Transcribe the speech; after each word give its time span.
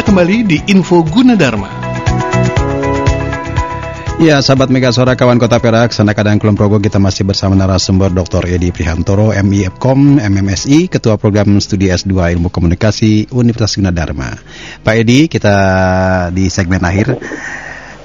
Kita 0.00 0.16
kembali 0.16 0.48
di 0.48 0.56
Info 0.72 1.04
Gunadarma. 1.04 1.68
Ya, 4.16 4.40
sahabat 4.40 4.72
Mega 4.72 4.88
Suara 4.96 5.12
kawan 5.12 5.36
Kota 5.36 5.60
Perak, 5.60 5.92
sana 5.92 6.16
kadang 6.16 6.40
Kulon 6.40 6.56
Progo 6.56 6.80
kita 6.80 6.96
masih 6.96 7.28
bersama 7.28 7.52
narasumber 7.52 8.08
Dr. 8.08 8.48
Edi 8.48 8.72
Prihantoro, 8.72 9.36
MIFKOM, 9.36 10.16
MMSI, 10.24 10.88
Ketua 10.88 11.20
Program 11.20 11.52
Studi 11.60 11.92
S2 11.92 12.16
Ilmu 12.16 12.48
Komunikasi 12.48 13.28
Universitas 13.28 13.76
Gunadarma. 13.76 14.40
Pak 14.80 14.94
Edi, 14.96 15.28
kita 15.28 15.52
di 16.32 16.48
segmen 16.48 16.80
akhir 16.80 17.20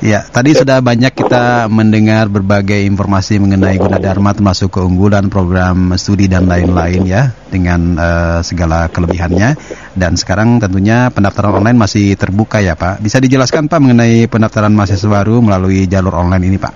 Ya, 0.03 0.27
tadi 0.27 0.51
sudah 0.51 0.83
banyak 0.83 1.15
kita 1.15 1.71
mendengar 1.71 2.27
berbagai 2.27 2.83
informasi 2.83 3.39
mengenai 3.39 3.79
Gunadarma 3.79 4.35
termasuk 4.35 4.75
keunggulan 4.75 5.31
program 5.31 5.95
studi 5.95 6.27
dan 6.27 6.51
lain-lain 6.51 7.07
ya 7.07 7.31
dengan 7.47 7.95
uh, 7.95 8.39
segala 8.43 8.91
kelebihannya 8.91 9.55
dan 9.95 10.19
sekarang 10.19 10.59
tentunya 10.59 11.07
pendaftaran 11.09 11.63
online 11.63 11.79
masih 11.79 12.19
terbuka 12.19 12.59
ya 12.59 12.75
Pak. 12.75 12.99
Bisa 12.99 13.23
dijelaskan 13.23 13.71
Pak 13.71 13.79
mengenai 13.79 14.27
pendaftaran 14.27 14.75
mahasiswa 14.75 15.07
baru 15.07 15.39
melalui 15.39 15.87
jalur 15.87 16.13
online 16.19 16.43
ini 16.51 16.57
Pak? 16.59 16.73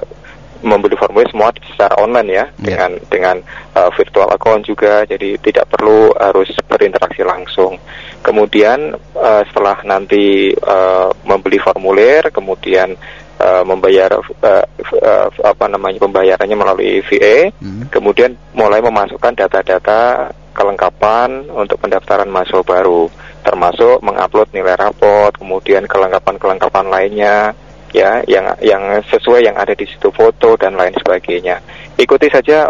membeli 0.61 0.97
formulir 0.97 1.29
semua 1.33 1.53
secara 1.57 1.97
online 2.01 2.29
ya 2.29 2.37
yeah. 2.37 2.49
dengan 2.61 2.91
dengan 3.09 3.37
uh, 3.77 3.91
virtual 3.97 4.29
account 4.33 4.69
juga 4.69 5.05
jadi 5.09 5.41
tidak 5.41 5.69
perlu 5.73 6.13
harus 6.17 6.53
berinteraksi 6.69 7.25
langsung 7.25 7.81
kemudian 8.21 8.93
uh, 9.17 9.43
setelah 9.49 9.81
nanti 9.85 10.53
uh, 10.53 11.09
membeli 11.25 11.57
formulir 11.61 12.29
kemudian 12.29 12.93
uh, 13.41 13.65
membayar 13.65 14.21
uh, 14.21 14.65
uh, 15.01 15.29
apa 15.45 15.65
namanya 15.67 15.99
pembayarannya 16.05 16.57
melalui 16.57 17.01
VA 17.09 17.49
mm. 17.57 17.89
kemudian 17.89 18.37
mulai 18.53 18.85
memasukkan 18.85 19.33
data-data 19.33 20.31
kelengkapan 20.53 21.49
untuk 21.49 21.81
pendaftaran 21.81 22.29
mahasiswa 22.29 22.61
baru 22.61 23.09
termasuk 23.41 24.05
mengupload 24.05 24.53
nilai 24.53 24.77
rapot 24.77 25.33
kemudian 25.41 25.89
kelengkapan-kelengkapan 25.89 26.87
lainnya 26.93 27.57
ya 27.91 28.23
yang 28.27 28.55
yang 28.63 29.03
sesuai 29.07 29.47
yang 29.47 29.57
ada 29.59 29.75
di 29.75 29.87
situ 29.87 30.11
foto 30.15 30.55
dan 30.55 30.79
lain 30.79 30.95
sebagainya. 30.95 31.59
Ikuti 31.99 32.31
saja 32.31 32.67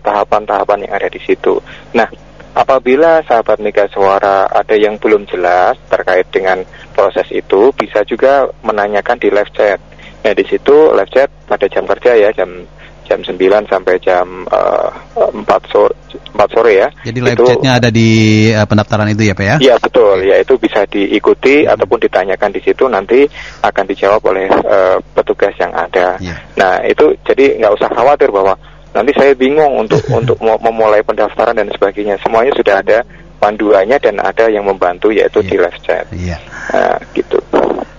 tahapan-tahapan 0.00 0.78
um, 0.78 0.82
uh, 0.82 0.86
yang 0.88 0.94
ada 0.94 1.08
di 1.10 1.20
situ. 1.20 1.58
Nah, 1.92 2.08
apabila 2.54 3.20
sahabat 3.26 3.60
Mega 3.60 3.90
Suara 3.90 4.46
ada 4.48 4.74
yang 4.78 4.96
belum 4.96 5.26
jelas 5.28 5.76
terkait 5.90 6.30
dengan 6.30 6.62
proses 6.94 7.26
itu, 7.34 7.74
bisa 7.74 8.06
juga 8.06 8.48
menanyakan 8.62 9.18
di 9.20 9.28
live 9.28 9.52
chat. 9.52 9.78
Nah, 10.24 10.32
di 10.32 10.44
situ 10.48 10.94
live 10.96 11.12
chat 11.12 11.28
pada 11.44 11.68
jam 11.68 11.84
kerja 11.84 12.16
ya, 12.16 12.30
jam 12.32 12.64
jam 13.04 13.20
9 13.20 13.38
sampai 13.70 13.94
jam 14.00 14.48
uh, 14.48 14.90
4 15.14 15.44
sore 15.70 15.92
4 16.34 16.54
sore 16.54 16.72
ya. 16.74 16.88
Jadi 17.06 17.18
live 17.22 17.38
itu, 17.38 17.44
chatnya 17.46 17.72
ada 17.78 17.88
di 17.94 18.10
uh, 18.50 18.66
pendaftaran 18.66 19.06
itu 19.14 19.22
ya 19.30 19.34
Pak 19.38 19.46
ya? 19.46 19.56
Iya 19.62 19.74
betul, 19.78 20.26
ya 20.26 20.36
itu 20.42 20.54
bisa 20.58 20.82
diikuti 20.88 21.62
hmm. 21.62 21.72
ataupun 21.76 21.98
ditanyakan 22.02 22.50
di 22.50 22.60
situ 22.64 22.84
nanti 22.90 23.22
akan 23.62 23.84
dijawab 23.86 24.22
oleh 24.26 24.50
uh, 24.50 24.98
petugas 25.14 25.54
yang 25.60 25.70
ada. 25.70 26.18
Yeah. 26.18 26.38
Nah 26.58 26.82
itu 26.82 27.14
jadi 27.22 27.62
nggak 27.62 27.74
usah 27.78 27.88
khawatir 27.94 28.34
bahwa 28.34 28.58
nanti 28.90 29.14
saya 29.14 29.32
bingung 29.38 29.86
untuk 29.86 30.02
untuk 30.18 30.38
memulai 30.42 31.06
pendaftaran 31.06 31.54
dan 31.54 31.70
sebagainya. 31.70 32.18
Semuanya 32.18 32.50
sudah 32.58 32.82
ada 32.82 32.98
panduannya 33.38 34.00
dan 34.00 34.16
ada 34.24 34.48
yang 34.48 34.64
membantu 34.64 35.12
yaitu 35.12 35.44
yeah. 35.44 35.50
di 35.50 35.56
live 35.60 35.80
chat. 35.84 36.04
Iya. 36.10 36.34
Yeah. 36.34 36.40
Nah, 36.74 36.96
gitu. 37.12 37.38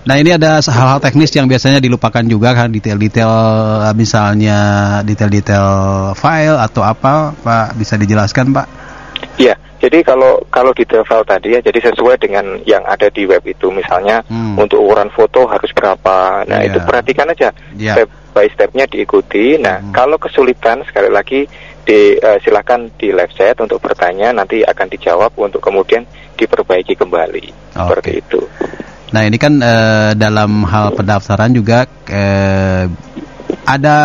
Nah 0.06 0.22
ini 0.22 0.30
ada 0.38 0.62
hal-hal 0.62 1.02
teknis 1.02 1.34
yang 1.34 1.50
biasanya 1.50 1.82
dilupakan 1.82 2.22
juga 2.22 2.54
kan 2.54 2.70
detail-detail 2.70 3.34
misalnya 3.98 4.58
detail-detail 5.02 5.66
file 6.14 6.62
atau 6.62 6.86
apa 6.86 7.34
Pak 7.34 7.74
bisa 7.74 7.98
dijelaskan 7.98 8.54
Pak? 8.54 8.66
Iya. 9.42 9.58
Jadi 9.76 10.00
kalau 10.06 10.40
kalau 10.48 10.72
detail 10.72 11.04
file 11.04 11.26
tadi 11.28 11.52
ya, 11.52 11.60
jadi 11.60 11.92
sesuai 11.92 12.16
dengan 12.16 12.56
yang 12.64 12.80
ada 12.88 13.12
di 13.12 13.28
web 13.28 13.44
itu, 13.44 13.68
misalnya 13.68 14.24
hmm. 14.24 14.56
untuk 14.56 14.80
ukuran 14.80 15.12
foto 15.12 15.44
harus 15.44 15.68
berapa. 15.74 16.48
Nah 16.48 16.64
yeah. 16.64 16.68
itu 16.72 16.78
perhatikan 16.80 17.28
aja 17.28 17.52
yeah. 17.76 17.92
step 17.92 18.08
by 18.32 18.48
stepnya 18.56 18.88
diikuti. 18.88 19.60
Nah 19.60 19.84
hmm. 19.84 19.92
kalau 19.92 20.16
kesulitan 20.16 20.80
sekali 20.88 21.12
lagi 21.12 21.44
di 21.84 22.16
uh, 22.16 22.40
silakan 22.40 22.88
di 22.96 23.12
live 23.12 23.34
chat 23.36 23.58
untuk 23.60 23.82
bertanya, 23.82 24.32
nanti 24.32 24.64
akan 24.64 24.86
dijawab 24.88 25.34
untuk 25.36 25.60
kemudian 25.60 26.08
diperbaiki 26.40 26.96
kembali 26.96 27.44
okay. 27.52 27.76
seperti 27.76 28.10
itu. 28.16 28.40
Nah 29.14 29.22
ini 29.22 29.38
kan 29.38 29.62
uh, 29.62 30.12
dalam 30.18 30.66
hal 30.66 30.90
pendaftaran 30.98 31.54
juga 31.54 31.86
uh, 31.86 32.84
ada 33.66 33.96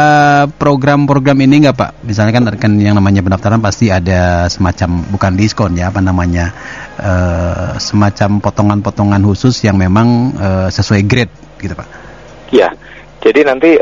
program-program 0.49 1.37
ini 1.41 1.65
nggak 1.65 1.77
Pak? 1.77 1.91
Misalnya 2.05 2.33
kan 2.33 2.43
kan 2.57 2.71
yang 2.77 2.97
namanya 2.97 3.25
pendaftaran 3.25 3.61
pasti 3.61 3.89
ada 3.89 4.45
semacam 4.49 5.01
bukan 5.09 5.33
diskon 5.37 5.73
ya 5.77 5.89
apa 5.89 6.01
namanya 6.01 6.53
uh, 7.01 7.77
semacam 7.81 8.41
potongan-potongan 8.41 9.21
khusus 9.25 9.57
yang 9.65 9.77
memang 9.77 10.37
uh, 10.37 10.69
sesuai 10.69 11.01
grade 11.05 11.33
gitu 11.61 11.73
Pak? 11.73 11.87
Ya, 12.51 12.67
jadi 13.23 13.47
nanti 13.47 13.79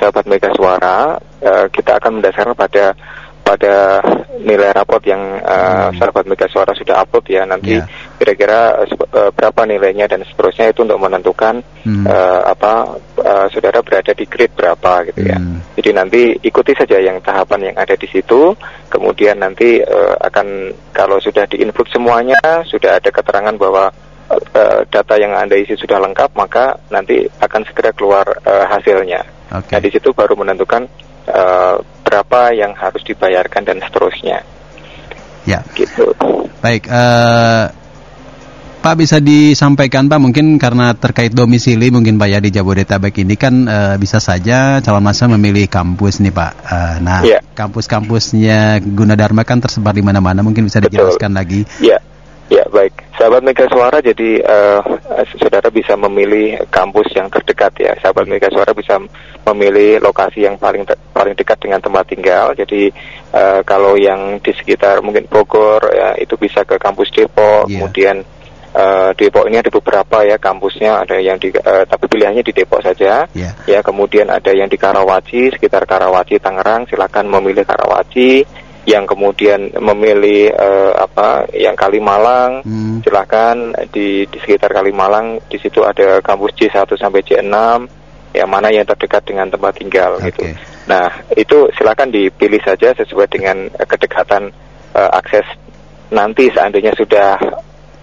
sahabat 0.00 0.26
Mega 0.26 0.50
Suara 0.58 1.14
kita 1.70 2.02
akan 2.02 2.18
mendasarkan 2.18 2.58
pada 2.58 2.98
pada 3.46 4.02
nilai 4.42 4.74
raport 4.74 5.06
yang 5.06 5.22
uh, 5.38 5.94
hmm. 5.94 6.02
sahabat 6.02 6.26
Mega 6.26 6.50
Suara 6.50 6.74
sudah 6.74 6.98
upload 7.06 7.30
ya 7.30 7.46
nanti 7.46 7.78
yeah. 7.78 7.86
Kira-kira 8.16 8.80
uh, 8.82 9.30
berapa 9.30 9.62
nilainya 9.68 10.08
dan 10.08 10.24
seterusnya 10.24 10.72
itu 10.72 10.82
untuk 10.82 10.98
menentukan 10.98 11.60
hmm. 11.84 12.04
uh, 12.08 12.42
apa 12.48 12.96
uh, 13.20 13.46
saudara 13.52 13.84
berada 13.84 14.16
di 14.16 14.24
grade 14.24 14.56
berapa 14.56 14.92
gitu 15.12 15.20
ya. 15.28 15.38
Hmm. 15.38 15.60
Jadi 15.76 15.90
nanti 15.92 16.22
ikuti 16.40 16.72
saja 16.72 16.96
yang 16.98 17.20
tahapan 17.20 17.72
yang 17.72 17.76
ada 17.76 17.92
di 17.94 18.08
situ, 18.08 18.56
kemudian 18.88 19.36
nanti 19.38 19.78
uh, 19.84 20.16
akan 20.24 20.72
kalau 20.96 21.20
sudah 21.20 21.44
diinput 21.46 21.86
semuanya 21.92 22.40
sudah 22.64 22.96
ada 22.96 23.10
keterangan 23.12 23.54
bahwa 23.60 23.92
uh, 24.32 24.80
data 24.88 25.14
yang 25.20 25.36
anda 25.36 25.54
isi 25.54 25.76
sudah 25.76 26.00
lengkap 26.00 26.32
maka 26.34 26.80
nanti 26.88 27.28
akan 27.40 27.62
segera 27.68 27.92
keluar 27.92 28.26
uh, 28.42 28.64
hasilnya. 28.66 29.22
Okay. 29.52 29.78
Nah 29.78 29.80
di 29.84 29.90
situ 29.92 30.10
baru 30.10 30.34
menentukan 30.34 30.88
uh, 31.30 31.78
berapa 32.02 32.54
yang 32.54 32.72
harus 32.74 33.02
dibayarkan 33.06 33.62
dan 33.62 33.78
seterusnya. 33.82 34.42
Ya. 35.46 35.62
Gitu. 35.78 36.10
Baik. 36.58 36.90
Uh, 36.90 37.70
Pak 38.86 39.02
bisa 39.02 39.18
disampaikan 39.18 40.06
Pak 40.06 40.22
mungkin 40.22 40.62
karena 40.62 40.94
terkait 40.94 41.34
domisili 41.34 41.90
mungkin 41.90 42.22
Pak 42.22 42.28
ya 42.30 42.38
di 42.38 42.54
Jabodetabek 42.54 43.18
ini 43.26 43.34
kan 43.34 43.66
uh, 43.66 43.98
bisa 43.98 44.22
saja 44.22 44.78
calon 44.78 45.02
masa 45.02 45.26
memilih 45.26 45.66
kampus 45.66 46.22
nih 46.22 46.30
Pak. 46.30 46.52
Uh, 46.62 46.94
nah 47.02 47.18
ya. 47.26 47.42
kampus-kampusnya 47.42 48.78
Gunadarma 48.78 49.42
kan 49.42 49.58
tersebar 49.58 49.90
di 49.90 50.06
mana-mana 50.06 50.46
mungkin 50.46 50.70
bisa 50.70 50.78
dijelaskan 50.78 51.34
Betul. 51.34 51.42
lagi. 51.42 51.60
Ya. 51.82 51.98
Ya 52.46 52.62
baik, 52.70 53.10
sahabat 53.18 53.42
Mega 53.42 53.66
Suara 53.66 53.98
jadi 53.98 54.38
uh, 54.46 54.78
saudara 55.34 55.66
bisa 55.66 55.98
memilih 55.98 56.62
kampus 56.70 57.10
yang 57.10 57.26
terdekat 57.26 57.74
ya. 57.82 57.90
Sahabat 57.98 58.30
Mega 58.30 58.46
Suara 58.54 58.70
bisa 58.70 59.02
memilih 59.50 59.98
lokasi 59.98 60.46
yang 60.46 60.54
paling 60.54 60.86
paling 61.10 61.34
dekat 61.34 61.58
dengan 61.58 61.82
tempat 61.82 62.06
tinggal. 62.06 62.54
Jadi 62.54 62.94
uh, 63.34 63.66
kalau 63.66 63.98
yang 63.98 64.38
di 64.38 64.54
sekitar 64.54 65.02
mungkin 65.02 65.26
Bogor 65.26 65.90
ya 65.90 66.14
itu 66.22 66.38
bisa 66.38 66.62
ke 66.62 66.78
kampus 66.78 67.10
Depok. 67.10 67.66
Yeah. 67.66 67.82
Kemudian 67.82 68.22
uh, 68.76 69.10
Depok 69.16 69.48
ini 69.48 69.56
ada 69.56 69.72
beberapa 69.72 70.22
ya 70.28 70.36
kampusnya, 70.36 71.08
ada 71.08 71.16
yang 71.16 71.40
di 71.40 71.48
uh, 71.50 71.88
tapi 71.88 72.04
pilihannya 72.06 72.44
di 72.44 72.52
Depok 72.52 72.84
saja. 72.84 73.24
Yeah. 73.32 73.56
Ya 73.64 73.80
kemudian 73.80 74.28
ada 74.28 74.52
yang 74.52 74.68
di 74.68 74.76
Karawaci, 74.76 75.56
sekitar 75.56 75.88
Karawaci 75.88 76.36
Tangerang, 76.36 76.84
silakan 76.86 77.32
memilih 77.32 77.64
Karawaci 77.64 78.44
yang 78.86 79.02
kemudian 79.02 79.74
memilih 79.82 80.54
uh, 80.54 80.94
apa 80.94 81.50
yang 81.50 81.74
Kalimalang 81.74 82.62
hmm. 82.62 83.02
silakan 83.02 83.74
di 83.90 84.30
di 84.30 84.38
sekitar 84.38 84.70
Kalimalang 84.70 85.42
di 85.50 85.58
situ 85.58 85.82
ada 85.82 86.22
kampus 86.22 86.54
C1 86.54 86.86
sampai 86.94 87.26
C6 87.26 87.50
yang 88.36 88.46
mana 88.46 88.70
yang 88.70 88.86
terdekat 88.86 89.26
dengan 89.26 89.50
tempat 89.50 89.74
tinggal 89.80 90.22
okay. 90.22 90.30
gitu. 90.30 90.44
Nah, 90.86 91.10
itu 91.34 91.66
silakan 91.74 92.14
dipilih 92.14 92.62
saja 92.62 92.94
sesuai 92.94 93.26
dengan 93.26 93.66
kedekatan 93.74 94.54
uh, 94.94 95.10
akses 95.18 95.48
nanti 96.14 96.46
seandainya 96.54 96.94
sudah 96.94 97.34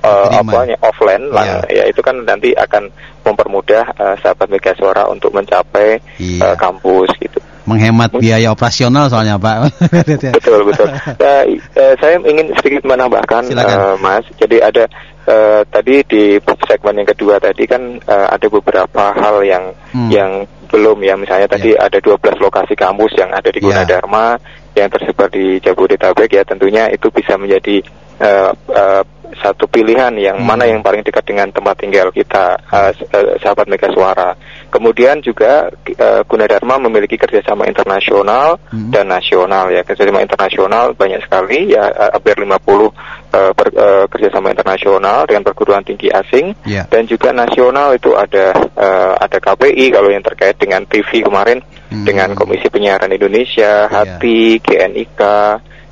uh, 0.03 0.27
apa 0.29 0.77
offline 0.83 1.31
yeah. 1.31 1.33
lah 1.33 1.45
ya 1.71 1.83
itu 1.88 2.03
kan 2.03 2.19
nanti 2.27 2.51
akan 2.53 2.91
mempermudah 3.23 3.83
uh, 3.95 4.15
sahabat 4.19 4.51
Mega 4.51 4.75
Suara 4.75 5.07
untuk 5.07 5.31
mencapai 5.31 5.97
yeah. 6.19 6.53
uh, 6.53 6.55
kampus 6.59 7.09
gitu 7.19 7.39
menghemat 7.63 8.11
biaya 8.19 8.51
operasional 8.51 9.07
soalnya 9.07 9.39
Pak. 9.39 9.71
betul 10.35 10.67
betul. 10.67 10.88
Uh, 11.15 11.44
uh, 11.79 11.94
saya 11.95 12.19
ingin 12.19 12.51
sedikit 12.59 12.83
menambahkan 12.83 13.47
uh, 13.55 13.95
Mas. 14.03 14.27
Jadi 14.35 14.59
ada 14.59 14.83
uh, 15.27 15.63
tadi 15.71 16.03
di 16.03 16.23
segmen 16.67 17.03
yang 17.03 17.09
kedua 17.15 17.39
tadi 17.39 17.63
kan 17.63 18.03
uh, 18.03 18.27
ada 18.35 18.47
beberapa 18.51 19.15
hal 19.15 19.47
yang 19.47 19.71
hmm. 19.95 20.09
yang 20.11 20.31
belum 20.67 21.05
ya 21.05 21.13
misalnya 21.13 21.47
tadi 21.47 21.77
yeah. 21.77 21.85
ada 21.85 22.01
12 22.01 22.41
lokasi 22.41 22.73
kampus 22.73 23.13
yang 23.15 23.29
ada 23.29 23.47
di 23.53 23.61
Gunadarma 23.61 24.35
yeah. 24.73 24.83
yang 24.83 24.89
tersebar 24.89 25.29
di 25.29 25.61
Jabodetabek 25.61 26.33
ya 26.33 26.44
tentunya 26.44 26.89
itu 26.89 27.13
bisa 27.13 27.38
menjadi 27.38 27.85
uh, 28.17 28.51
uh, 28.73 29.03
satu 29.39 29.65
pilihan 29.69 30.13
yang 30.19 30.38
hmm. 30.41 30.47
mana 30.47 30.65
yang 30.69 30.81
paling 30.83 31.01
dekat 31.01 31.24
dengan 31.25 31.50
tempat 31.50 31.80
tinggal 31.80 32.09
kita 32.13 32.59
uh, 32.69 32.91
sahabat 33.39 33.69
Mega 33.69 33.89
Suara. 33.94 34.35
Kemudian 34.69 35.21
juga 35.21 35.69
uh, 35.71 36.21
Gunadarma 36.25 36.81
memiliki 36.81 37.18
kerjasama 37.18 37.65
internasional 37.69 38.59
hmm. 38.69 38.91
dan 38.91 39.09
nasional 39.09 39.69
ya 39.71 39.81
kerjasama 39.85 40.21
internasional 40.21 40.94
banyak 40.94 41.21
sekali 41.25 41.74
ya 41.74 41.89
hampir 42.13 42.38
50 42.38 42.50
uh, 42.53 43.51
per, 43.53 43.68
uh, 43.74 44.06
kerjasama 44.07 44.53
internasional 44.53 45.25
dengan 45.25 45.44
perguruan 45.45 45.81
tinggi 45.81 46.09
asing 46.13 46.53
yeah. 46.68 46.86
dan 46.88 47.09
juga 47.09 47.33
nasional 47.33 47.97
itu 47.97 48.13
ada 48.13 48.53
uh, 48.77 49.13
ada 49.18 49.38
KPI 49.41 49.94
kalau 49.94 50.09
yang 50.13 50.24
terkait 50.24 50.56
dengan 50.57 50.86
TV 50.86 51.25
kemarin 51.25 51.59
hmm. 51.89 52.06
dengan 52.06 52.33
Komisi 52.38 52.69
Penyiaran 52.69 53.12
Indonesia, 53.12 53.89
yeah. 53.89 53.91
HATI, 53.91 54.62
GNIK, 54.62 55.21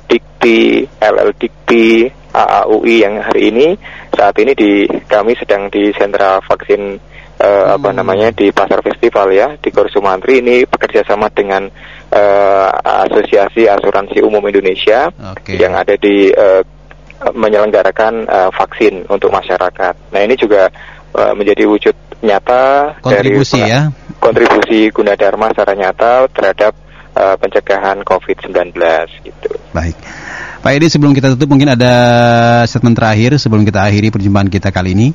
Dikti, 0.06 0.86
LL 0.98 1.30
Dikti, 1.38 1.88
AAUI 2.32 3.04
yang 3.04 3.20
hari 3.20 3.52
ini 3.52 3.68
saat 4.16 4.36
ini 4.40 4.56
di 4.56 4.88
kami 5.06 5.36
sedang 5.36 5.68
di 5.68 5.92
sentra 5.92 6.40
vaksin 6.40 6.96
uh, 7.38 7.46
hmm. 7.46 7.76
apa 7.76 7.88
namanya 7.92 8.28
di 8.32 8.48
pasar 8.50 8.80
festival 8.80 9.30
ya 9.32 9.54
di 9.60 9.68
Korsumantri 9.68 10.40
ini 10.40 10.64
bekerja 10.64 11.04
sama 11.04 11.28
dengan 11.28 11.68
uh, 12.12 12.68
Asosiasi 13.08 13.68
Asuransi 13.68 14.24
Umum 14.24 14.42
Indonesia 14.48 15.12
okay. 15.12 15.60
yang 15.60 15.76
ada 15.76 15.94
di 16.00 16.32
uh, 16.32 16.64
menyelenggarakan 17.22 18.26
uh, 18.26 18.50
vaksin 18.50 19.06
untuk 19.06 19.30
masyarakat. 19.30 19.94
Nah 20.10 20.20
ini 20.26 20.34
juga 20.34 20.66
uh, 21.14 21.30
menjadi 21.38 21.70
wujud 21.70 21.94
nyata 22.22 22.98
kontribusi 23.02 23.62
dari, 23.62 23.70
ya 23.70 23.82
kontribusi 24.22 24.90
Gunadarma 24.94 25.50
secara 25.50 25.74
nyata 25.74 26.30
terhadap 26.30 26.72
uh, 27.18 27.34
pencegahan 27.38 28.02
COVID-19 28.06 28.74
gitu. 29.26 29.50
Baik. 29.74 29.98
Pak 30.62 30.78
Edi 30.78 30.86
sebelum 30.86 31.10
kita 31.10 31.34
tutup 31.34 31.50
mungkin 31.50 31.74
ada 31.74 31.94
statement 32.70 32.94
terakhir 32.94 33.34
sebelum 33.34 33.66
kita 33.66 33.82
akhiri 33.82 34.14
perjumpaan 34.14 34.46
kita 34.46 34.70
kali 34.70 34.94
ini. 34.94 35.10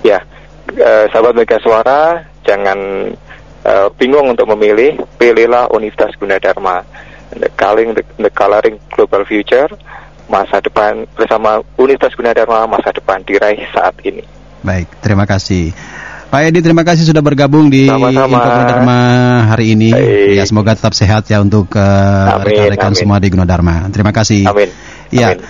Ya, 0.00 0.24
uh, 0.72 1.04
sahabat 1.12 1.36
Mega 1.36 1.60
Suara 1.60 2.24
jangan 2.48 2.80
uh, 3.68 3.92
bingung 4.00 4.32
untuk 4.32 4.48
memilih, 4.56 4.96
pilihlah 5.20 5.68
Universitas 5.76 6.16
Gunadarma. 6.16 6.80
The 7.30 7.52
calling 7.60 7.92
the, 7.94 8.02
the 8.18 8.32
coloring 8.32 8.80
global 8.90 9.22
future 9.28 9.68
masa 10.32 10.64
depan 10.64 11.04
bersama 11.12 11.60
Universitas 11.76 12.16
Gunadarma 12.16 12.64
masa 12.64 12.96
depan 12.96 13.20
diraih 13.20 13.60
saat 13.76 14.00
ini. 14.00 14.24
Baik, 14.64 14.88
terima 15.04 15.28
kasih. 15.28 15.76
Pak 16.30 16.46
Edi, 16.46 16.62
terima 16.62 16.86
kasih 16.86 17.10
sudah 17.10 17.26
bergabung 17.26 17.66
di 17.66 17.90
Sama-sama. 17.90 18.38
Info 18.38 18.62
Dharma 18.70 19.00
hari 19.50 19.74
ini. 19.74 19.90
Baik. 19.90 20.38
Ya, 20.38 20.44
semoga 20.46 20.78
tetap 20.78 20.94
sehat 20.94 21.26
ya 21.26 21.42
untuk 21.42 21.74
uh, 21.74 22.38
rekan-rekan 22.46 22.94
semua 22.94 23.18
di 23.18 23.34
Gunadarma. 23.34 23.90
Terima 23.90 24.14
kasih. 24.14 24.46
Amin. 24.46 24.70
Ya. 25.10 25.34
Amin. 25.34 25.42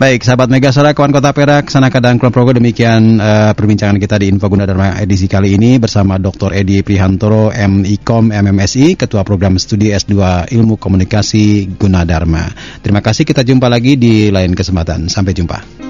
Baik, 0.00 0.24
sahabat 0.24 0.48
Mega 0.48 0.72
Suara 0.72 0.96
kawan 0.96 1.12
Kota 1.12 1.32
Perak, 1.32 1.68
Sanaka 1.68 2.00
dan 2.00 2.16
Kulon 2.16 2.32
Progo 2.32 2.56
demikian 2.56 3.20
uh, 3.20 3.52
perbincangan 3.52 4.00
kita 4.00 4.16
di 4.16 4.32
Info 4.32 4.48
Gunadarma 4.48 4.96
edisi 4.96 5.28
kali 5.28 5.56
ini 5.56 5.76
bersama 5.76 6.16
Dr. 6.16 6.56
Edi 6.56 6.80
Prihantoro, 6.80 7.52
MIKOM 7.52 8.32
MMSI, 8.32 8.96
Ketua 8.96 9.24
Program 9.24 9.60
Studi 9.60 9.92
S2 9.92 10.48
Ilmu 10.56 10.80
Komunikasi 10.80 11.76
Gunadarma. 11.76 12.48
Terima 12.80 13.04
kasih, 13.04 13.28
kita 13.28 13.44
jumpa 13.44 13.68
lagi 13.68 14.00
di 14.00 14.32
lain 14.32 14.56
kesempatan. 14.56 15.08
Sampai 15.12 15.36
jumpa. 15.36 15.89